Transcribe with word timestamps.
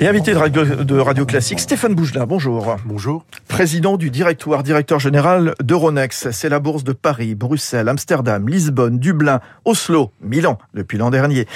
Et 0.00 0.06
invité 0.06 0.32
de 0.32 0.38
Radio, 0.38 0.64
de 0.64 0.98
Radio 0.98 1.26
Classique, 1.26 1.60
Stéphane 1.60 1.94
Bougelin, 1.94 2.26
bonjour. 2.26 2.76
Bonjour. 2.84 3.24
Président 3.48 3.96
du 3.96 4.10
directoire, 4.10 4.62
directeur 4.62 5.00
général 5.00 5.54
d'Euronext. 5.62 6.30
C'est 6.30 6.48
la 6.48 6.60
bourse 6.60 6.84
de 6.84 6.92
Paris, 6.92 7.34
Bruxelles, 7.34 7.88
Amsterdam, 7.88 8.48
Lisbonne, 8.48 8.98
Dublin, 8.98 9.40
Oslo, 9.64 10.12
Milan 10.20 10.58
depuis 10.74 10.98
l'an 10.98 11.10
dernier. 11.10 11.46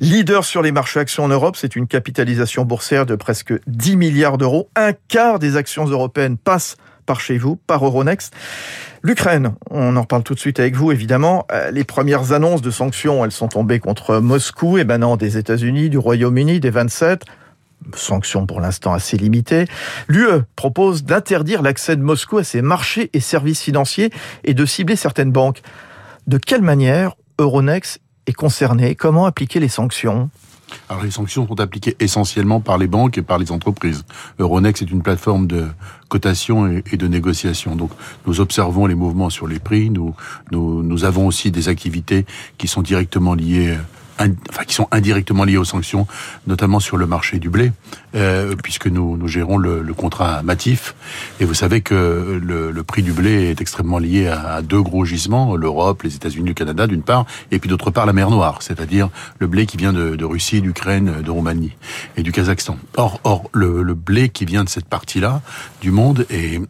Leader 0.00 0.44
sur 0.44 0.62
les 0.62 0.72
marchés 0.72 1.00
actions 1.00 1.24
en 1.24 1.28
Europe, 1.28 1.56
c'est 1.56 1.76
une 1.76 1.86
capitalisation 1.86 2.64
boursière 2.64 3.06
de 3.06 3.14
presque 3.14 3.54
10 3.66 3.96
milliards 3.96 4.38
d'euros. 4.38 4.68
Un 4.76 4.92
quart 5.08 5.38
des 5.38 5.56
actions 5.56 5.84
européennes 5.84 6.36
passent 6.36 6.76
par 7.10 7.20
chez 7.20 7.38
vous, 7.38 7.56
par 7.56 7.84
Euronext. 7.84 8.32
L'Ukraine, 9.02 9.54
on 9.68 9.96
en 9.96 10.02
reparle 10.02 10.22
tout 10.22 10.34
de 10.34 10.38
suite 10.38 10.60
avec 10.60 10.76
vous, 10.76 10.92
évidemment. 10.92 11.44
Euh, 11.50 11.72
les 11.72 11.82
premières 11.82 12.30
annonces 12.30 12.62
de 12.62 12.70
sanctions, 12.70 13.24
elles 13.24 13.32
sont 13.32 13.48
tombées 13.48 13.80
contre 13.80 14.18
Moscou, 14.18 14.78
et 14.78 14.84
maintenant 14.84 15.16
des 15.16 15.36
États-Unis, 15.36 15.90
du 15.90 15.98
Royaume-Uni, 15.98 16.60
des 16.60 16.70
27 16.70 17.24
sanctions 17.96 18.46
pour 18.46 18.60
l'instant 18.60 18.92
assez 18.92 19.16
limitées. 19.16 19.64
L'UE 20.06 20.44
propose 20.54 21.02
d'interdire 21.02 21.62
l'accès 21.62 21.96
de 21.96 22.02
Moscou 22.02 22.38
à 22.38 22.44
ses 22.44 22.62
marchés 22.62 23.10
et 23.12 23.18
services 23.18 23.62
financiers 23.62 24.10
et 24.44 24.54
de 24.54 24.64
cibler 24.64 24.94
certaines 24.94 25.32
banques. 25.32 25.62
De 26.28 26.38
quelle 26.38 26.62
manière 26.62 27.16
Euronext 27.40 28.00
est 28.28 28.34
concerné? 28.34 28.94
Comment 28.94 29.26
appliquer 29.26 29.58
les 29.58 29.68
sanctions? 29.68 30.30
Alors 30.88 31.02
les 31.02 31.10
sanctions 31.10 31.46
sont 31.46 31.60
appliquées 31.60 31.96
essentiellement 32.00 32.60
par 32.60 32.78
les 32.78 32.86
banques 32.86 33.18
et 33.18 33.22
par 33.22 33.38
les 33.38 33.52
entreprises. 33.52 34.04
Euronext 34.38 34.82
est 34.82 34.90
une 34.90 35.02
plateforme 35.02 35.46
de 35.46 35.66
cotation 36.08 36.66
et 36.68 36.96
de 36.96 37.06
négociation. 37.06 37.76
Donc 37.76 37.90
nous 38.26 38.40
observons 38.40 38.86
les 38.86 38.94
mouvements 38.94 39.30
sur 39.30 39.46
les 39.46 39.58
prix. 39.58 39.90
Nous, 39.90 40.14
nous, 40.50 40.82
nous 40.82 41.04
avons 41.04 41.26
aussi 41.26 41.50
des 41.50 41.68
activités 41.68 42.26
qui 42.58 42.68
sont 42.68 42.82
directement 42.82 43.34
liées 43.34 43.76
enfin, 44.50 44.64
qui 44.64 44.74
sont 44.74 44.88
indirectement 44.90 45.44
liées 45.44 45.56
aux 45.56 45.64
sanctions, 45.64 46.06
notamment 46.46 46.80
sur 46.80 46.96
le 46.96 47.06
marché 47.06 47.38
du 47.38 47.48
blé, 47.48 47.72
euh, 48.14 48.54
puisque 48.62 48.86
nous, 48.86 49.26
gérons 49.28 49.58
le, 49.58 49.82
contrat 49.94 50.42
Matif. 50.42 50.94
Et 51.40 51.44
vous 51.44 51.54
savez 51.54 51.80
que 51.80 52.40
le, 52.42 52.82
prix 52.82 53.02
du 53.02 53.12
blé 53.12 53.50
est 53.50 53.60
extrêmement 53.60 53.98
lié 53.98 54.28
à, 54.28 54.62
deux 54.62 54.82
gros 54.82 55.04
gisements, 55.04 55.56
l'Europe, 55.56 56.02
les 56.02 56.14
États-Unis, 56.14 56.48
le 56.48 56.54
Canada 56.54 56.86
d'une 56.86 57.02
part, 57.02 57.26
et 57.50 57.58
puis 57.58 57.68
d'autre 57.68 57.90
part 57.90 58.06
la 58.06 58.12
mer 58.12 58.30
Noire, 58.30 58.62
c'est-à-dire 58.62 59.08
le 59.38 59.46
blé 59.46 59.66
qui 59.66 59.76
vient 59.76 59.92
de, 59.92 60.24
Russie, 60.24 60.60
d'Ukraine, 60.60 61.22
de 61.22 61.30
Roumanie 61.30 61.72
et 62.16 62.22
du 62.22 62.32
Kazakhstan. 62.32 62.78
Or, 62.96 63.50
le, 63.52 63.94
blé 63.94 64.28
qui 64.28 64.44
vient 64.44 64.64
de 64.64 64.68
cette 64.68 64.86
partie-là 64.86 65.42
du 65.80 65.90
monde 65.90 66.26
et, 66.30 66.60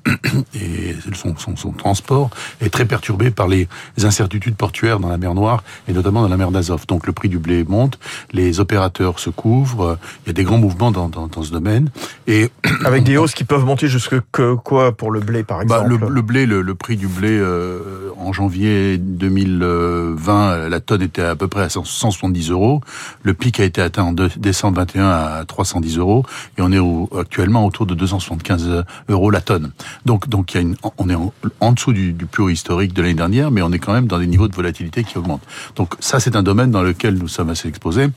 son, 1.15 1.37
son, 1.37 1.73
transport 1.73 2.31
est 2.61 2.71
très 2.71 2.85
perturbé 2.85 3.31
par 3.31 3.49
les 3.49 3.69
incertitudes 4.03 4.57
portuaires 4.57 5.01
dans 5.01 5.09
la 5.09 5.19
mer 5.19 5.35
Noire 5.35 5.63
et 5.89 5.93
notamment 5.93 6.23
dans 6.23 6.29
la 6.29 6.37
mer 6.37 6.51
d'Azov. 6.51 6.87
Donc 6.87 7.07
le 7.07 7.13
prix 7.13 7.29
du 7.29 7.39
blé 7.41 7.65
monte, 7.65 7.99
les 8.33 8.61
opérateurs 8.61 9.19
se 9.19 9.31
couvrent, 9.31 9.99
il 10.25 10.29
y 10.29 10.31
a 10.31 10.33
des 10.33 10.45
grands 10.45 10.59
mouvements 10.59 10.91
dans, 10.91 11.09
dans, 11.09 11.27
dans 11.27 11.43
ce 11.43 11.51
domaine. 11.51 11.91
Et 12.27 12.51
Avec 12.85 13.05
des 13.05 13.17
hausses 13.17 13.35
qui 13.35 13.45
peuvent 13.45 13.65
monter 13.65 13.89
jusque 13.89 14.17
que, 14.33 14.55
quoi 14.55 14.93
pour 14.93 15.11
le 15.11 15.21
blé, 15.21 15.43
par 15.43 15.63
exemple 15.63 15.89
bah, 15.89 16.07
le, 16.07 16.13
le, 16.13 16.23
blé, 16.23 16.47
le, 16.47 16.63
le, 16.63 16.75
prix 16.75 16.97
du 16.97 17.09
blé 17.09 17.31
euh, 17.31 18.11
en 18.19 18.33
janvier 18.33 18.99
2020, 18.99 20.69
la 20.69 20.81
tonne 20.81 21.03
était 21.03 21.23
à 21.23 21.37
peu 21.37 21.49
près 21.49 21.63
à 21.63 21.69
170 21.69 22.51
euros. 22.51 22.81
Le 23.23 23.35
pic 23.35 23.61
a 23.61 23.65
été 23.65 23.81
atteint 23.83 24.05
en 24.05 24.13
décembre 24.13 24.79
21 24.79 25.09
à 25.09 25.45
310 25.47 25.99
euros 25.99 26.25
et 26.59 26.63
on 26.63 26.73
est 26.73 26.79
au, 26.79 27.09
actuellement 27.19 27.67
autour 27.67 27.87
de 27.87 27.95
275 27.95 28.85
euros 29.09 29.31
la 29.31 29.41
tonne. 29.41 29.73
Donc, 30.07 30.29
donc 30.29 30.55
il 30.55 30.57
y 30.57 30.59
a 30.59 30.63
une, 30.63 30.77
on 30.99 31.09
est 31.09 31.15
en, 31.15 31.33
en 31.61 31.73
dessous 31.73 31.93
du, 31.93 32.13
du 32.13 32.27
plus 32.27 32.53
historique 32.53 32.93
de 32.93 33.03
l'année 33.03 33.15
dernière, 33.15 33.51
mais 33.51 33.63
on 33.63 33.73
est 33.73 33.79
quand 33.79 33.93
même 33.93 34.07
dans 34.07 34.19
des 34.19 34.27
niveaux 34.27 34.49
de 34.49 34.55
volatilité 34.55 35.05
qui 35.05 35.19
augmentent. 35.19 35.47
Donc 35.77 35.95
ça, 36.01 36.21
c'est 36.21 36.37
un 36.37 36.43
domaine 36.43 36.71
dans 36.71 36.83
lequel 36.83 37.20
nous 37.21 37.29
sommes 37.29 37.51
assez 37.51 37.69
exposés. 37.69 38.09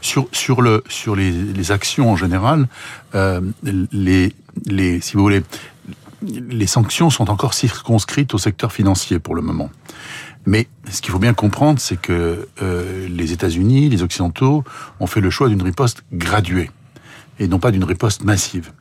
Sur, 0.00 0.28
sur, 0.32 0.62
le, 0.62 0.82
sur 0.88 1.16
les, 1.16 1.70
actions 1.70 2.10
en 2.10 2.16
général, 2.16 2.66
euh, 3.14 3.40
les, 3.62 4.32
les, 4.66 5.00
si 5.00 5.14
vous 5.14 5.22
voulez, 5.22 5.42
les 6.22 6.66
sanctions 6.66 7.10
sont 7.10 7.30
encore 7.30 7.54
circonscrites 7.54 8.34
au 8.34 8.38
secteur 8.38 8.72
financier 8.72 9.18
pour 9.18 9.34
le 9.34 9.42
moment. 9.42 9.70
Mais 10.46 10.68
ce 10.90 11.00
qu'il 11.00 11.12
faut 11.12 11.18
bien 11.18 11.34
comprendre, 11.34 11.78
c'est 11.78 12.00
que 12.00 12.48
euh, 12.62 13.08
les 13.08 13.32
États-Unis, 13.32 13.88
les 13.88 14.02
Occidentaux, 14.02 14.64
ont 14.98 15.06
fait 15.06 15.20
le 15.20 15.30
choix 15.30 15.48
d'une 15.48 15.62
riposte 15.62 16.02
graduée 16.12 16.70
et 17.38 17.48
non 17.48 17.58
pas 17.58 17.70
d'une 17.70 17.84
riposte 17.84 18.24
massive. 18.24 18.72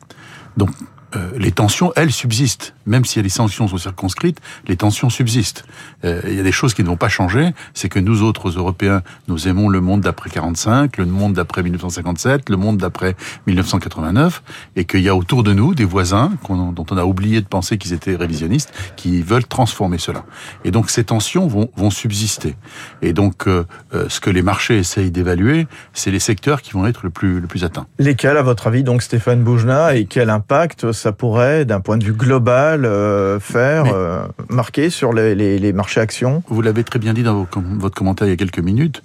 Donc, 0.57 0.69
euh, 1.15 1.31
les 1.37 1.51
tensions, 1.51 1.91
elles, 1.95 2.11
subsistent. 2.11 2.73
Même 2.85 3.05
si 3.05 3.21
les 3.21 3.29
sanctions 3.29 3.67
sont 3.67 3.77
circonscrites, 3.77 4.39
les 4.67 4.75
tensions 4.75 5.09
subsistent. 5.09 5.65
Euh, 6.03 6.21
il 6.27 6.35
y 6.35 6.39
a 6.39 6.43
des 6.43 6.51
choses 6.51 6.73
qui 6.73 6.83
ne 6.83 6.87
vont 6.87 6.97
pas 6.97 7.09
changer. 7.09 7.51
C'est 7.73 7.89
que 7.89 7.99
nous 7.99 8.23
autres 8.23 8.49
Européens, 8.49 9.01
nous 9.27 9.47
aimons 9.47 9.69
le 9.69 9.81
monde 9.81 10.01
d'après 10.01 10.29
45, 10.29 10.97
le 10.97 11.05
monde 11.05 11.33
d'après 11.33 11.63
1957, 11.63 12.49
le 12.49 12.57
monde 12.57 12.77
d'après 12.77 13.15
1989, 13.47 14.43
et 14.75 14.85
qu'il 14.85 15.01
y 15.01 15.09
a 15.09 15.15
autour 15.15 15.43
de 15.43 15.53
nous 15.53 15.75
des 15.75 15.85
voisins 15.85 16.31
dont 16.49 16.85
on 16.89 16.97
a 16.97 17.05
oublié 17.05 17.41
de 17.41 17.47
penser 17.47 17.77
qu'ils 17.77 17.93
étaient 17.93 18.15
révisionnistes, 18.15 18.73
qui 18.95 19.21
veulent 19.21 19.45
transformer 19.45 19.97
cela. 19.97 20.25
Et 20.65 20.71
donc 20.71 20.89
ces 20.89 21.03
tensions 21.03 21.47
vont, 21.47 21.69
subsister. 21.91 22.55
Et 23.01 23.13
donc 23.13 23.47
euh 23.47 23.65
ce 24.11 24.19
que 24.19 24.29
les 24.29 24.41
marchés 24.41 24.77
essayent 24.77 25.11
d'évaluer, 25.11 25.67
c'est 25.93 26.11
les 26.11 26.19
secteurs 26.19 26.61
qui 26.61 26.71
vont 26.71 26.85
être 26.85 27.01
le 27.03 27.09
plus, 27.09 27.39
le 27.39 27.47
plus 27.47 27.63
atteints. 27.63 27.87
Lesquels, 27.99 28.37
à 28.37 28.41
votre 28.41 28.67
avis, 28.67 28.83
donc 28.83 29.01
Stéphane 29.01 29.41
Boujna, 29.41 29.95
et 29.95 30.05
quel 30.05 30.29
impact 30.29 30.91
ça 31.01 31.11
pourrait, 31.11 31.65
d'un 31.65 31.79
point 31.79 31.97
de 31.97 32.03
vue 32.03 32.13
global, 32.13 32.85
euh, 32.85 33.39
faire, 33.39 33.85
Mais, 33.85 33.91
euh, 33.93 34.21
marquer 34.49 34.89
sur 34.89 35.13
les, 35.13 35.33
les, 35.33 35.57
les, 35.57 35.73
marchés 35.73 35.99
actions 35.99 36.43
Vous 36.47 36.61
l'avez 36.61 36.83
très 36.83 36.99
bien 36.99 37.13
dit 37.13 37.23
dans 37.23 37.47
votre 37.53 37.95
commentaire 37.95 38.27
il 38.27 38.29
y 38.29 38.33
a 38.33 38.37
quelques 38.37 38.59
minutes. 38.59 39.01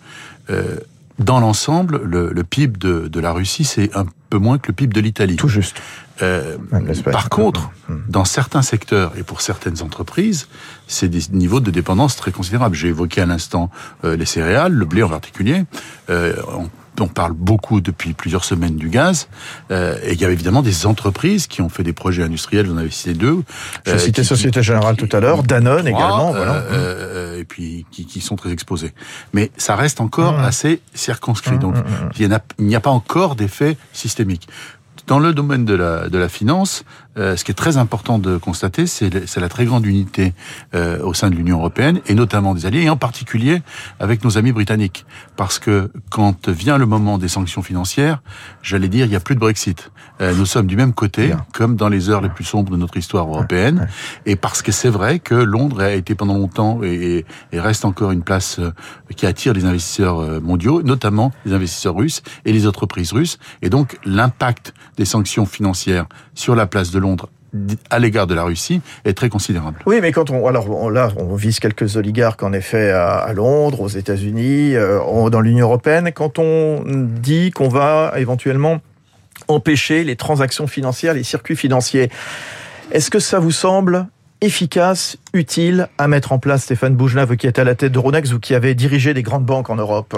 Euh, 0.51 0.77
dans 1.19 1.41
l'ensemble, 1.41 2.03
le, 2.05 2.31
le, 2.31 2.45
PIB 2.45 2.79
de, 2.79 3.09
de 3.09 3.21
la 3.21 3.33
Russie, 3.33 3.65
c'est 3.65 3.97
un 3.97 4.05
peu 4.29 4.37
moins 4.37 4.59
que 4.59 4.69
le 4.69 4.75
PIB 4.75 4.93
de 4.93 5.01
l'Italie. 5.01 5.37
Tout 5.37 5.49
juste. 5.49 5.81
Euh, 6.23 6.57
par 7.05 7.29
contre, 7.29 7.71
dans 8.09 8.25
certains 8.25 8.63
secteurs 8.63 9.13
et 9.19 9.23
pour 9.23 9.41
certaines 9.41 9.83
entreprises, 9.83 10.49
c'est 10.87 11.09
des 11.09 11.21
niveaux 11.33 11.61
de 11.61 11.71
dépendance 11.71 12.17
très 12.17 12.33
considérables. 12.33 12.75
J'ai 12.75 12.89
évoqué 12.89 13.21
à 13.21 13.27
l'instant 13.27 13.71
euh, 14.05 14.17
les 14.17 14.25
céréales, 14.25 14.73
le 14.73 14.84
blé 14.84 15.03
en 15.03 15.09
particulier. 15.09 15.65
Euh, 16.11 16.34
on 16.57 16.69
on 17.01 17.09
parle 17.09 17.33
beaucoup 17.33 17.81
depuis 17.81 18.12
plusieurs 18.12 18.45
semaines 18.45 18.77
du 18.77 18.89
gaz. 18.89 19.29
Euh, 19.71 19.99
et 20.03 20.12
il 20.12 20.21
y 20.21 20.25
a 20.25 20.31
évidemment 20.31 20.62
des 20.62 20.87
entreprises 20.87 21.47
qui 21.47 21.62
ont 21.62 21.69
fait 21.69 21.83
des 21.83 21.93
projets 21.93 22.23
industriels. 22.23 22.67
Vous 22.67 22.75
en 22.75 22.79
avez 22.79 22.91
cité 22.91 23.15
deux. 23.15 23.43
Je 23.87 23.93
euh, 23.93 23.99
citais 23.99 24.25
Société 24.25 24.62
Générale 24.62 24.97
tout 24.97 25.09
à 25.12 25.21
l'heure, 25.21 25.43
Danone 25.43 25.87
trois, 25.87 25.91
également. 25.91 26.33
Voilà. 26.33 26.55
Euh, 26.71 27.41
et 27.41 27.45
puis 27.45 27.87
qui, 27.91 28.07
qui, 28.07 28.21
sont 28.21 28.37
très 28.37 28.51
exposés. 28.51 28.93
Mais 29.33 29.51
ça 29.57 29.77
reste 29.77 30.01
encore 30.01 30.39
mmh. 30.39 30.45
assez 30.45 30.81
circonscrit. 30.95 31.57
Mmh, 31.57 31.61
Donc 31.61 31.77
mmh. 31.77 31.83
il 32.19 32.29
n'y 32.61 32.75
a, 32.75 32.79
a, 32.79 32.81
pas 32.81 32.91
encore 32.91 33.37
d'effet 33.37 33.77
systémique. 33.93 34.49
Dans 35.07 35.19
le 35.19 35.33
domaine 35.33 35.65
de 35.65 35.75
la, 35.75 36.09
de 36.09 36.19
la 36.19 36.28
finance, 36.28 36.84
euh, 37.16 37.37
ce 37.37 37.44
qui 37.44 37.50
est 37.50 37.54
très 37.54 37.77
important 37.77 38.19
de 38.19 38.37
constater, 38.37 38.87
c'est 38.87 39.37
la 39.37 39.49
très 39.49 39.65
grande 39.65 39.87
unité 39.87 40.34
euh, 40.75 41.03
au 41.03 41.15
sein 41.15 41.31
de 41.31 41.34
l'Union 41.34 41.59
européenne, 41.59 42.00
et 42.06 42.15
notamment 42.15 42.54
des 42.54 42.66
alliés, 42.66 42.82
et 42.82 42.91
en 42.91 42.97
particulier 42.97 43.62
avec 44.00 44.25
nos 44.25 44.38
amis 44.38 44.53
britanniques. 44.53 45.06
Parce 45.37 45.59
que 45.59 45.91
quand 46.10 46.49
vient 46.49 46.78
le 46.78 46.87
moment 46.87 47.19
des 47.19 47.28
sanctions 47.28 47.62
financières, 47.62 48.22
j'allais 48.62 48.88
dire, 48.88 49.06
il 49.06 49.10
n'y 49.10 49.16
a 49.16 49.21
plus 49.21 49.34
de 49.34 49.41
Brexit. 49.41 49.91
Euh, 50.21 50.34
nous 50.34 50.47
sommes 50.47 50.66
du 50.66 50.77
même 50.77 50.93
côté, 50.93 51.28
Bien. 51.28 51.47
comme 51.53 51.77
dans 51.77 51.88
les 51.88 52.10
heures 52.10 52.21
les 52.21 52.28
plus 52.28 52.44
sombres 52.44 52.71
de 52.71 52.77
notre 52.77 52.97
histoire 52.97 53.27
européenne, 53.27 53.77
ouais, 53.77 53.83
ouais. 53.83 54.33
et 54.33 54.37
parce 54.37 54.62
que 54.62 54.72
c'est 54.72 54.88
vrai 54.88 55.19
que 55.19 55.34
Londres 55.34 55.81
a 55.83 55.93
été 55.93 56.15
pendant 56.15 56.34
longtemps 56.34 56.81
et, 56.83 57.25
et 57.53 57.60
reste 57.60 57.84
encore 57.84 58.10
une 58.12 58.22
place 58.22 58.59
euh, 58.59 58.72
qui 59.15 59.27
attire 59.27 59.53
les 59.53 59.65
investisseurs 59.65 60.21
euh, 60.21 60.41
mondiaux, 60.41 60.83
notamment 60.83 61.33
les 61.44 61.53
investisseurs 61.53 61.94
russes 61.94 62.22
et 62.44 62.53
les 62.53 62.66
entreprises 62.66 63.12
russes, 63.12 63.38
et 63.62 63.71
donc 63.71 63.98
l'impact 64.04 64.75
des 64.97 65.04
sanctions 65.04 65.47
financières 65.47 66.06
sur 66.34 66.54
la 66.54 66.66
place 66.66 66.91
de 66.91 66.98
Londres 66.98 67.06
à 67.91 67.99
l'égard 67.99 68.27
de 68.27 68.34
la 68.34 68.43
Russie 68.43 68.81
est 69.05 69.15
très 69.15 69.28
considérable. 69.28 69.81
Oui, 69.87 70.00
mais 70.03 70.12
quand 70.12 70.31
on 70.31 70.47
alors 70.47 70.91
là 70.91 71.11
on 71.17 71.34
vise 71.34 71.61
quelques 71.61 71.97
oligarques 71.97 72.43
en 72.43 72.53
effet 72.53 72.91
à, 72.91 73.33
Londres, 73.33 73.81
aux 73.81 73.89
États-Unis, 73.89 74.75
euh, 74.75 75.31
dans 75.31 75.41
l'Union 75.41 75.66
européenne, 75.66 76.11
quand 76.12 76.39
on 76.39 76.83
dit 76.87 77.50
qu'on 77.50 77.69
va 77.69 78.12
éventuellement 78.16 78.80
empêcher 79.48 80.04
les 80.04 80.16
transactions 80.16 80.66
financières, 80.66 81.15
les 81.15 81.22
circuits 81.22 81.57
financiers, 81.57 82.10
est-ce 82.91 83.10
que 83.10 83.19
ça 83.19 83.39
vous 83.39 83.53
semble 83.53 84.07
efficace, 84.41 85.16
utile 85.33 85.89
à 85.98 86.09
mettre 86.09 86.33
en 86.33 86.39
place, 86.39 86.65
Stéphane 86.65 86.97
vous 86.97 87.36
qui 87.36 87.47
êtes 87.47 87.59
à 87.59 87.65
la 87.65 87.75
tête 87.75 87.92
de 87.92 87.98
Ronex, 87.98 88.30
vous 88.30 88.41
qui 88.41 88.54
avez 88.54 88.75
dirigé 88.75 89.15
des 89.15 89.22
grandes 89.22 89.45
banques 89.45 89.71
en 89.71 89.77
Europe? 89.77 90.16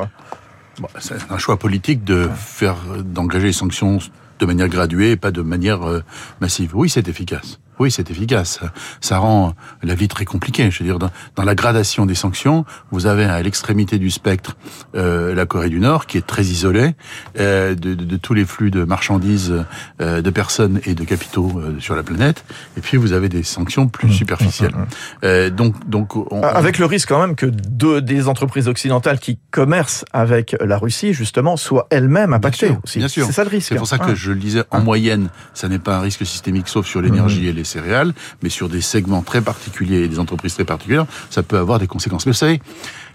C'est 0.98 1.30
un 1.30 1.38
choix 1.38 1.56
politique 1.58 2.04
de 2.04 2.28
faire 2.34 2.76
d'engager 3.04 3.46
les 3.46 3.52
sanctions 3.52 3.98
de 4.38 4.46
manière 4.46 4.68
graduée 4.68 5.12
et 5.12 5.16
pas 5.16 5.30
de 5.30 5.42
manière 5.42 5.88
euh, 5.88 6.02
massive. 6.40 6.76
Oui, 6.76 6.88
c'est 6.88 7.08
efficace. 7.08 7.58
Oui, 7.78 7.90
c'est 7.90 8.10
efficace. 8.10 8.60
Ça 9.00 9.18
rend 9.18 9.54
la 9.82 9.94
vie 9.94 10.08
très 10.08 10.24
compliquée. 10.24 10.70
Je 10.70 10.82
veux 10.82 10.84
dire, 10.84 10.98
dans, 10.98 11.10
la 11.44 11.54
gradation 11.54 12.06
des 12.06 12.14
sanctions, 12.14 12.64
vous 12.90 13.06
avez 13.06 13.24
à 13.24 13.40
l'extrémité 13.42 13.98
du 13.98 14.10
spectre 14.10 14.56
euh, 14.94 15.34
la 15.34 15.46
Corée 15.46 15.70
du 15.70 15.80
Nord, 15.80 16.06
qui 16.06 16.18
est 16.18 16.26
très 16.26 16.42
isolée 16.42 16.94
euh, 17.38 17.74
de, 17.74 17.94
de, 17.94 18.04
de, 18.04 18.16
tous 18.16 18.34
les 18.34 18.44
flux 18.44 18.70
de 18.70 18.84
marchandises, 18.84 19.64
euh, 20.00 20.22
de 20.22 20.30
personnes 20.30 20.80
et 20.84 20.94
de 20.94 21.04
capitaux 21.04 21.52
euh, 21.56 21.76
sur 21.80 21.94
la 21.94 22.02
planète. 22.02 22.44
Et 22.76 22.80
puis 22.80 22.96
vous 22.96 23.12
avez 23.12 23.28
des 23.28 23.42
sanctions 23.42 23.88
plus 23.88 24.08
mmh, 24.08 24.12
superficielles. 24.12 24.74
Mmh, 24.74 24.80
mmh, 24.80 24.86
euh, 25.24 25.50
donc, 25.50 25.88
donc, 25.88 26.16
on, 26.16 26.42
avec 26.42 26.78
le 26.78 26.86
risque 26.86 27.08
quand 27.08 27.20
même 27.20 27.36
que 27.36 27.46
deux 27.46 28.00
des 28.00 28.28
entreprises 28.28 28.68
occidentales 28.68 29.18
qui 29.18 29.38
commercent 29.50 30.04
avec 30.12 30.56
la 30.60 30.78
Russie, 30.78 31.12
justement, 31.12 31.56
soient 31.56 31.86
elles-mêmes 31.90 32.32
impactées 32.32 32.76
aussi. 32.82 32.98
Bien 32.98 33.08
sûr. 33.08 33.26
C'est 33.26 33.32
ça 33.32 33.44
le 33.44 33.50
risque. 33.50 33.68
C'est 33.68 33.76
pour 33.76 33.86
ça 33.86 33.98
que 33.98 34.14
je 34.14 34.32
le 34.32 34.38
disais. 34.38 34.64
En 34.70 34.80
moyenne, 34.80 35.30
ça 35.54 35.68
n'est 35.68 35.78
pas 35.78 35.96
un 35.96 36.00
risque 36.00 36.26
systémique, 36.26 36.68
sauf 36.68 36.86
sur 36.86 37.00
l'énergie 37.00 37.46
et 37.48 37.52
les 37.52 37.64
céréales, 37.68 38.14
mais 38.42 38.48
sur 38.48 38.68
des 38.68 38.80
segments 38.80 39.22
très 39.22 39.40
particuliers 39.40 40.02
et 40.02 40.08
des 40.08 40.18
entreprises 40.18 40.54
très 40.54 40.64
particulières, 40.64 41.06
ça 41.30 41.42
peut 41.42 41.58
avoir 41.58 41.78
des 41.78 41.86
conséquences. 41.86 42.26
Mais 42.26 42.32
vous 42.32 42.38
savez, 42.38 42.60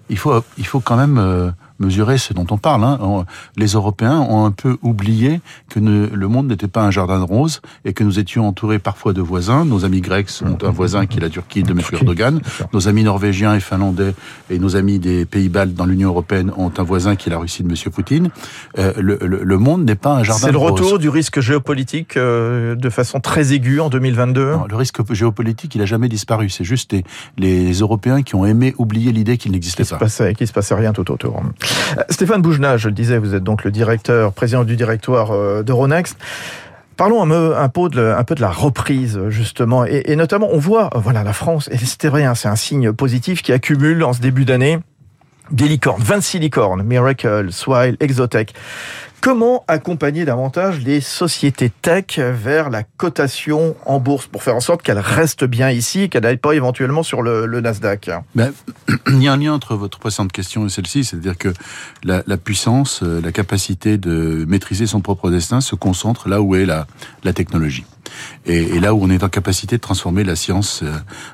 il 0.09 0.17
faut, 0.17 0.43
il 0.57 0.65
faut 0.65 0.79
quand 0.79 0.95
même 0.95 1.17
euh, 1.17 1.51
mesurer 1.83 2.17
ce 2.17 2.33
dont 2.33 2.45
on 2.51 2.57
parle. 2.57 2.83
Hein. 2.83 3.25
Les 3.57 3.67
Européens 3.67 4.19
ont 4.19 4.45
un 4.45 4.51
peu 4.51 4.77
oublié 4.81 5.41
que 5.69 5.79
le 5.79 6.27
monde 6.27 6.47
n'était 6.47 6.67
pas 6.67 6.83
un 6.83 6.91
jardin 6.91 7.19
de 7.19 7.25
roses 7.25 7.61
et 7.85 7.93
que 7.93 8.03
nous 8.03 8.19
étions 8.19 8.47
entourés 8.47 8.79
parfois 8.79 9.13
de 9.13 9.21
voisins. 9.21 9.65
Nos 9.65 9.85
amis 9.85 10.01
grecs 10.01 10.29
ont 10.43 10.57
un 10.65 10.71
voisin 10.71 11.05
qui 11.05 11.17
est 11.17 11.21
la 11.21 11.29
Turquie 11.29 11.63
de 11.63 11.71
M. 11.71 11.81
Erdogan. 11.91 12.39
Nos 12.73 12.87
amis 12.87 13.03
norvégiens 13.03 13.55
et 13.55 13.59
finlandais 13.59 14.13
et 14.49 14.59
nos 14.59 14.75
amis 14.75 14.99
des 14.99 15.25
Pays-Bas 15.25 15.65
dans 15.65 15.85
l'Union 15.85 16.09
européenne 16.09 16.51
ont 16.57 16.71
un 16.77 16.83
voisin 16.83 17.15
qui 17.15 17.29
est 17.29 17.31
la 17.31 17.37
Russie 17.37 17.63
de 17.63 17.69
M. 17.69 17.75
Poutine. 17.91 18.29
Euh, 18.77 18.93
le, 18.97 19.17
le, 19.21 19.43
le, 19.43 19.57
monde 19.57 19.85
n'est 19.85 19.95
pas 19.95 20.15
un 20.15 20.23
jardin 20.23 20.51
de 20.51 20.57
roses. 20.57 20.71
C'est 20.71 20.79
le 20.79 20.85
retour 20.85 20.99
du 20.99 21.09
risque 21.09 21.39
géopolitique 21.39 22.17
euh, 22.17 22.75
de 22.75 22.89
façon 22.89 23.19
très 23.19 23.53
aiguë 23.53 23.79
en 23.79 23.89
2022 23.89 24.51
non, 24.51 24.65
Le 24.69 24.75
risque 24.75 25.13
géopolitique, 25.13 25.75
il 25.75 25.81
a 25.81 25.85
jamais 25.85 26.09
disparu. 26.09 26.49
C'est 26.49 26.63
juste 26.63 26.93
les, 26.93 27.03
les, 27.37 27.73
Européens 27.73 28.21
qui 28.21 28.35
ont 28.35 28.45
aimé 28.45 28.73
oublier 28.77 29.11
l'idée 29.11 29.37
qu'il 29.37 29.51
n'existait 29.51 29.83
pas. 29.83 29.97
Passait, 29.97 30.33
qu'il 30.33 30.47
se 30.47 30.53
passait 30.53 30.75
rien 30.75 30.93
tout 30.93 31.11
autour. 31.11 31.41
Stéphane 32.09 32.41
Boujna, 32.41 32.77
je 32.77 32.87
le 32.87 32.93
disais, 32.93 33.17
vous 33.17 33.35
êtes 33.35 33.43
donc 33.43 33.63
le 33.63 33.71
directeur, 33.71 34.33
président 34.33 34.63
du 34.63 34.75
directoire 34.75 35.31
euh, 35.31 35.63
d'Euronext. 35.63 36.17
Parlons 36.97 37.23
un 37.23 37.69
peu, 37.69 37.89
de, 37.89 38.41
la 38.41 38.51
reprise 38.51 39.19
justement, 39.29 39.83
et, 39.83 40.15
notamment 40.15 40.49
on 40.51 40.59
voit, 40.59 40.91
voilà, 40.95 41.23
la 41.23 41.33
France, 41.33 41.67
et 41.71 41.77
c'était 41.77 42.07
vrai, 42.07 42.23
hein, 42.23 42.35
c'est 42.35 42.47
un 42.47 42.55
signe 42.55 42.93
positif 42.93 43.41
qui 43.41 43.51
accumule 43.51 44.03
en 44.03 44.13
ce 44.13 44.21
début 44.21 44.45
d'année 44.45 44.79
des 45.49 45.67
licornes, 45.67 46.01
26 46.03 46.39
licornes, 46.39 46.83
Miracle, 46.83 47.51
Swile, 47.51 47.97
Exotech. 47.99 48.53
Comment 49.23 49.63
accompagner 49.69 50.25
davantage 50.25 50.81
les 50.81 50.99
sociétés 50.99 51.69
tech 51.69 52.19
vers 52.19 52.69
la 52.69 52.83
cotation 52.83 53.73
en 53.85 54.01
bourse 54.01 54.27
pour 54.27 54.43
faire 54.43 54.57
en 54.57 54.59
sorte 54.59 54.81
qu'elles 54.81 54.99
restent 54.99 55.45
bien 55.45 55.69
ici, 55.69 56.09
qu'elles 56.09 56.23
n'aillent 56.23 56.35
pas 56.35 56.51
éventuellement 56.51 57.03
sur 57.03 57.21
le, 57.21 57.45
le 57.45 57.61
Nasdaq? 57.61 58.11
Ben, 58.35 58.51
Il 59.07 59.23
y 59.23 59.29
a 59.29 59.31
un 59.31 59.37
lien 59.37 59.53
entre 59.53 59.77
votre 59.77 59.97
précédente 59.97 60.33
question 60.33 60.65
et 60.65 60.69
celle-ci, 60.69 61.05
c'est-à-dire 61.05 61.37
que 61.37 61.53
la, 62.03 62.21
la, 62.27 62.35
puissance, 62.35 63.01
euh, 63.01 63.21
la 63.21 63.31
capacité 63.31 63.97
de 63.97 64.43
maîtriser 64.45 64.87
son 64.87 64.99
propre 64.99 65.31
destin 65.31 65.61
se 65.61 65.75
concentre 65.75 66.27
là 66.27 66.41
où 66.41 66.55
est 66.55 66.65
la, 66.65 66.85
la 67.23 67.31
technologie. 67.31 67.85
Et, 68.45 68.75
et, 68.75 68.79
là 68.81 68.93
où 68.93 69.01
on 69.01 69.09
est 69.09 69.23
en 69.23 69.29
capacité 69.29 69.77
de 69.77 69.81
transformer 69.81 70.25
la 70.25 70.35
science 70.35 70.81
euh, 70.83 70.91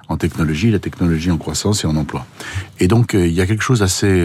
en 0.10 0.18
technologie, 0.18 0.70
la 0.70 0.78
technologie 0.78 1.32
en 1.32 1.40
croissance 1.40 1.84
et 1.84 1.88
en 1.88 1.96
emploi. 1.96 2.28
Et 2.80 2.88
donc 2.88 3.16
euh, 3.16 3.26
il 3.26 3.34
y 3.34 3.42
a 3.42 3.48
quelque 3.48 3.64
chose 3.64 3.82
assez 3.82 4.24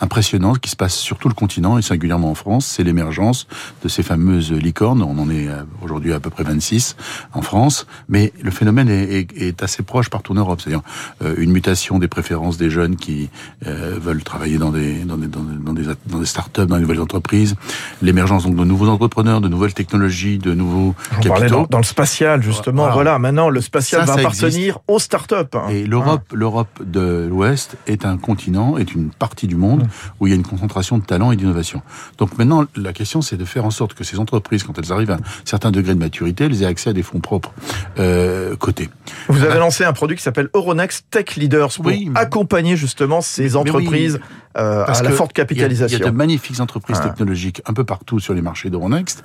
impressionnante 0.00 0.58
qui 0.58 0.70
se 0.70 0.76
passe 0.76 0.94
sur 0.94 1.18
tout 1.18 1.28
le 1.28 1.34
continent 1.34 1.78
et 1.78 1.82
singulièrement 1.82 2.30
en 2.30 2.34
France, 2.34 2.66
c'est 2.66 2.84
l'émergence 2.84 3.46
de 3.82 3.88
ces 3.88 4.02
fameuses 4.02 4.52
licornes. 4.52 5.02
On 5.02 5.18
en 5.18 5.30
est 5.30 5.48
euh, 5.48 5.62
aujourd'hui 5.82 6.12
à 6.12 6.20
peu 6.20 6.30
près 6.30 6.44
26 6.44 6.96
en 7.32 7.42
France, 7.42 7.86
mais 8.08 8.32
le 8.42 8.50
phénomène 8.50 8.88
est, 8.88 9.20
est, 9.20 9.42
est 9.42 9.62
assez 9.62 9.82
proche 9.82 10.10
partout 10.10 10.32
en 10.32 10.36
Europe. 10.36 10.60
C'est-à-dire 10.60 10.82
euh, 11.22 11.34
une 11.38 11.50
mutation 11.50 11.98
des 11.98 12.08
préférences 12.08 12.56
des 12.56 12.70
jeunes 12.70 12.96
qui 12.96 13.30
euh, 13.66 13.98
veulent 14.00 14.22
travailler 14.22 14.58
dans 14.58 14.70
des 14.70 15.04
dans 15.04 15.16
des, 15.16 15.28
dans 15.28 15.72
des 15.72 15.84
dans 16.06 16.18
des 16.18 16.26
startups, 16.26 16.66
dans 16.66 16.76
des 16.76 16.82
nouvelles 16.82 17.00
entreprises, 17.00 17.56
l'émergence 18.02 18.44
donc 18.44 18.56
de 18.56 18.64
nouveaux 18.64 18.88
entrepreneurs, 18.88 19.40
de 19.40 19.48
nouvelles 19.48 19.74
technologies, 19.74 20.38
de 20.38 20.54
nouveaux 20.54 20.94
On 21.16 21.20
capitaux. 21.20 21.48
Dans, 21.48 21.66
dans, 21.70 21.78
le 21.78 21.84
spatial 21.84 22.42
justement. 22.42 22.82
Voilà, 22.82 22.94
voilà 22.94 23.18
maintenant 23.18 23.48
le 23.48 23.60
spatial 23.60 24.02
ça, 24.02 24.06
va 24.06 24.14
ça 24.14 24.20
appartenir 24.20 24.78
aux 24.88 24.98
startups. 24.98 25.34
Hein. 25.54 25.68
Et 25.70 25.84
l'Europe, 25.84 26.32
l'Europe 26.32 26.82
de 26.84 27.26
l'Ouest 27.28 27.76
est 27.86 28.04
un 28.04 28.18
continent, 28.18 28.76
est 28.76 28.94
une 28.94 29.10
partie 29.10 29.46
du 29.46 29.56
monde 29.56 29.85
où 30.20 30.26
il 30.26 30.30
y 30.30 30.32
a 30.32 30.36
une 30.36 30.42
concentration 30.42 30.98
de 30.98 31.04
talent 31.04 31.32
et 31.32 31.36
d'innovation. 31.36 31.82
Donc 32.18 32.38
maintenant, 32.38 32.64
la 32.76 32.92
question, 32.92 33.22
c'est 33.22 33.36
de 33.36 33.44
faire 33.44 33.64
en 33.64 33.70
sorte 33.70 33.94
que 33.94 34.04
ces 34.04 34.18
entreprises, 34.18 34.62
quand 34.62 34.78
elles 34.78 34.92
arrivent 34.92 35.10
à 35.10 35.16
un 35.16 35.20
certain 35.44 35.70
degré 35.70 35.94
de 35.94 35.98
maturité, 35.98 36.44
elles 36.44 36.62
aient 36.62 36.66
accès 36.66 36.90
à 36.90 36.92
des 36.92 37.02
fonds 37.02 37.20
propres 37.20 37.52
euh, 37.98 38.56
cotés. 38.56 38.88
Vous 39.28 39.42
avez 39.42 39.58
lancé 39.58 39.84
un 39.84 39.92
produit 39.92 40.16
qui 40.16 40.22
s'appelle 40.22 40.48
Euronext 40.54 41.06
Tech 41.10 41.36
Leaders 41.36 41.70
pour 41.74 41.86
oui, 41.86 42.10
accompagner 42.14 42.76
justement 42.76 43.20
ces 43.20 43.56
entreprises 43.56 44.14
oui, 44.14 44.62
euh, 44.62 44.84
à 44.86 45.02
la 45.02 45.10
forte 45.10 45.32
capitalisation. 45.32 45.98
Il 45.98 46.00
y, 46.00 46.06
a 46.06 46.10
de 46.10 46.16
magnifiques 46.16 46.60
entreprises 46.60 46.98
ah. 47.00 47.08
technologiques 47.08 47.62
un 47.66 47.74
peu 47.74 47.84
partout 47.84 48.20
sur 48.20 48.32
les 48.34 48.42
marchés 48.42 48.70
d'Euronext, 48.70 49.22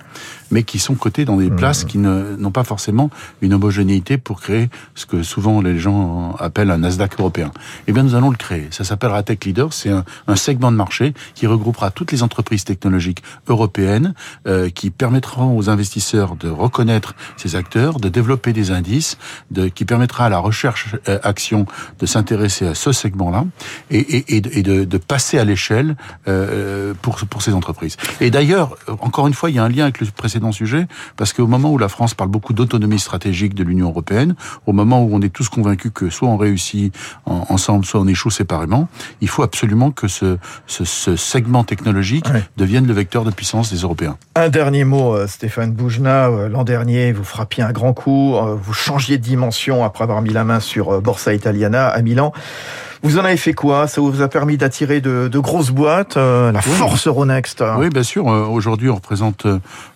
mais 0.52 0.64
qui 0.64 0.80
sont 0.80 0.96
cotées 0.96 1.26
dans 1.26 1.38
des 1.38 1.50
mmh. 1.50 1.56
places 1.56 1.84
qui 1.86 1.98
n'ont 1.98 2.52
pas 2.52 2.64
forcément 2.64 3.10
une 3.42 3.54
homogénéité 3.54 4.18
pour 4.18 4.42
créer 4.42 4.70
ce 4.96 5.06
que 5.06 5.24
souvent 5.24 5.62
les 5.62 5.80
gens 5.80 6.36
appellent 6.38 6.72
un 6.72 6.80
Nasdaq 6.80 7.20
européen. 7.20 7.52
Eh 7.88 7.94
bien, 7.94 8.04
nous 8.04 8.16
allons 8.16 8.30
le 8.30 8.38
créer. 8.38 8.68
Ça 8.72 8.84
s'appellera 8.84 9.24
Tech 9.24 9.40
Leaders. 9.46 9.74
C'est 9.74 9.90
un, 9.90 10.04
un 10.28 10.36
segment 10.52 10.72
de 10.72 10.78
marché 10.78 11.14
qui 11.34 11.48
regroupera 11.48 11.92
toutes 11.92 12.12
les 12.12 12.24
entreprises 12.24 12.66
technologiques 12.66 13.24
européennes, 13.48 14.14
euh, 14.48 14.70
qui 14.70 14.90
permettront 14.90 15.58
aux 15.58 15.70
investisseurs 15.70 16.36
de 16.36 16.50
reconnaître 16.50 17.16
ces 17.38 17.56
acteurs, 17.56 18.00
de 18.00 18.10
développer 18.10 18.52
des 18.52 18.72
indices, 18.72 19.18
de, 19.50 19.70
qui 19.70 19.86
permettra 19.86 20.26
à 20.26 20.30
la 20.30 20.40
recherche 20.40 20.96
euh, 21.08 21.20
action 21.24 21.66
de 22.00 22.06
s'intéresser 22.06 22.68
à 22.68 22.76
ce 22.76 22.92
segment-là 22.92 23.46
et, 23.92 24.00
et, 24.00 24.36
et, 24.36 24.42
de, 24.42 24.50
et 24.54 24.62
de, 24.62 24.84
de, 24.84 24.98
passer 24.98 25.40
à 25.40 25.46
l'échelle 25.46 25.96
euh, 26.28 26.94
pour, 27.02 27.16
pour 27.32 27.42
ces 27.42 27.54
entreprises. 27.54 27.96
Et 28.20 28.30
d'ailleurs, 28.30 28.76
encore 29.00 29.28
une 29.28 29.34
fois, 29.34 29.50
il 29.50 29.56
y 29.56 29.60
a 29.60 29.64
un 29.64 29.70
lien 29.70 29.84
avec 29.84 30.02
le 30.02 30.08
précédent 30.08 30.52
sujet, 30.52 30.86
parce 31.16 31.32
qu'au 31.32 31.48
moment 31.48 31.72
où 31.72 31.78
la 31.78 31.90
France 31.90 32.14
parle 32.14 32.30
beaucoup 32.30 32.54
d'autonomie 32.54 33.00
stratégique 33.00 33.54
de 33.56 33.64
l'Union 33.64 33.88
européenne, 33.88 34.36
au 34.66 34.74
moment 34.74 35.02
où 35.02 35.10
on 35.14 35.22
est 35.22 35.34
tous 35.34 35.48
convaincus 35.48 35.92
que 35.94 36.10
soit 36.10 36.28
on 36.28 36.38
réussit 36.38 36.94
en, 37.26 37.46
ensemble, 37.48 37.86
soit 37.86 38.02
on 38.02 38.08
échoue 38.08 38.32
séparément, 38.32 38.90
il 39.22 39.30
faut 39.30 39.44
absolument 39.44 39.92
que 39.92 40.10
ce, 40.10 40.38
ce, 40.68 40.86
ce 40.86 41.16
segment 41.16 41.64
technologique 41.64 42.26
ouais. 42.34 42.44
devienne 42.58 42.88
le 42.88 42.94
vecteur 42.94 43.24
de 43.24 43.32
puissance 43.32 43.72
des 43.72 43.80
Européens. 43.80 44.18
Un 44.36 44.50
dernier 44.50 44.84
mot, 44.84 45.16
euh, 45.16 45.28
Stéphane 45.28 45.72
Boujna. 45.72 46.30
Euh, 46.30 46.50
l'an 46.50 46.64
dernier, 46.64 47.12
vous 47.12 47.24
frappiez 47.24 47.64
un 47.64 47.72
grand 47.72 47.94
coup, 47.94 48.36
euh, 48.36 48.56
vous 48.62 48.74
changiez 48.74 49.18
de 49.18 49.24
dimension 49.24 49.84
après 49.84 50.04
avoir 50.04 50.22
mis 50.22 50.32
la 50.32 50.44
main 50.44 50.60
sur 50.60 51.02
Borsa 51.02 51.34
Italiana 51.34 51.88
à 51.88 52.02
Milan. 52.02 52.32
Vous 53.04 53.18
en 53.18 53.26
avez 53.26 53.38
fait 53.38 53.54
quoi? 53.54 53.88
Ça 53.88 54.00
vous 54.00 54.22
a 54.22 54.28
permis 54.28 54.58
d'attirer 54.58 55.02
de, 55.02 55.28
de, 55.28 55.40
grosses 55.40 55.72
boîtes, 55.72 56.18
euh, 56.18 56.52
la 56.52 56.60
oui. 56.60 56.76
force 56.76 57.08
Euronext 57.08 57.64
Oui, 57.78 57.90
bien 57.90 58.04
sûr. 58.04 58.28
Euh, 58.30 58.46
Aujourd'hui, 58.46 58.90
on 58.90 58.96
représente 58.96 59.48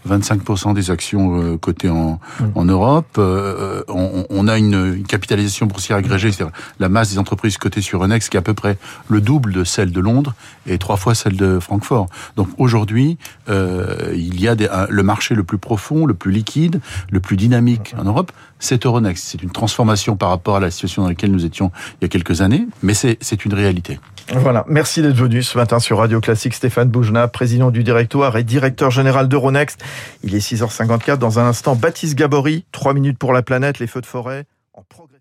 25% 0.10 0.74
des 0.74 0.92
actions 0.92 1.42
euh, 1.42 1.58
cotées 1.58 1.90
en, 1.90 2.20
mmh. 2.40 2.44
en 2.56 2.66
Europe. 2.66 3.16
Euh, 3.18 3.84
on, 3.88 4.26
on, 4.30 4.48
a 4.48 4.58
une, 4.58 4.96
une, 4.98 5.04
capitalisation 5.04 5.66
boursière 5.66 5.98
agrégée, 5.98 6.32
c'est-à-dire 6.32 6.56
la 6.80 6.90
masse 6.90 7.12
des 7.12 7.20
entreprises 7.20 7.58
cotées 7.58 7.82
sur 7.82 8.00
Euronext 8.00 8.30
qui 8.30 8.38
est 8.38 8.40
à 8.40 8.44
peu 8.44 8.56
près 8.56 8.78
le 9.08 9.22
double 9.22 9.54
de 9.54 9.64
celle 9.64 9.92
de 9.92 10.00
Londres 10.00 10.34
et 10.66 10.80
trois 10.80 10.98
fois 10.98 11.14
celle 11.14 11.38
de 11.38 11.60
Francfort. 11.60 12.08
Donc 12.36 12.50
aujourd'hui, 12.58 13.20
euh, 13.50 14.14
il 14.16 14.40
y 14.42 14.48
a 14.48 14.56
des, 14.56 14.68
le 14.90 15.04
marché 15.04 15.36
le 15.36 15.44
plus 15.44 15.60
profond, 15.60 16.08
le 16.08 16.16
plus 16.16 16.32
liquide, 16.32 16.82
le 17.12 17.20
plus 17.20 17.38
dynamique 17.38 17.96
en 18.00 18.04
Europe, 18.04 18.32
c'est 18.60 18.86
Euronext. 18.86 19.26
C'est 19.28 19.44
une 19.44 19.52
transformation 19.52 20.16
par 20.16 20.30
rapport 20.30 20.56
à 20.56 20.60
la 20.60 20.72
situation 20.72 21.04
dans 21.04 21.10
laquelle 21.10 21.32
nous 21.32 21.46
étions 21.46 21.72
il 22.02 22.04
y 22.04 22.06
a 22.06 22.08
quelques 22.08 22.42
années, 22.42 22.68
mais 22.82 22.95
c'est 22.96 23.46
une 23.46 23.54
réalité. 23.54 24.00
Voilà, 24.34 24.66
merci 24.68 25.04
d'être 25.04 25.16
venu 25.16 25.44
ce 25.44 25.58
matin 25.58 25.78
sur 25.80 26.00
Radio 26.00 26.20
Classique. 26.20 26.56
Stéphane 26.56 26.90
Boujna, 26.90 27.28
président 27.28 27.70
du 27.70 27.84
directoire 27.84 28.36
et 28.38 28.44
directeur 28.44 28.90
général 28.90 29.28
d'Euronext. 29.28 29.84
Il 30.24 30.34
est 30.34 30.40
6h54. 30.40 31.18
Dans 31.18 31.38
un 31.38 31.46
instant, 31.46 31.76
Baptiste 31.76 32.16
Gabory, 32.16 32.66
3 32.72 32.94
minutes 32.94 33.20
pour 33.20 33.34
la 33.34 33.44
planète, 33.44 33.78
les 33.78 33.88
feux 33.88 34.02
de 34.02 34.06
forêt 34.08 34.46
en 34.74 34.82
progrès. 34.82 35.15